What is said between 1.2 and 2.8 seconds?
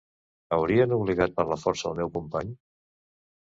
per la força el meu company?